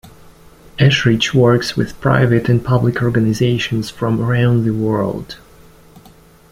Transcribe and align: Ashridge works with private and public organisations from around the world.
Ashridge 0.79 1.31
works 1.31 1.75
with 1.77 2.01
private 2.01 2.49
and 2.49 2.65
public 2.65 3.03
organisations 3.03 3.91
from 3.91 4.19
around 4.19 4.63
the 4.63 4.73
world. 4.73 5.35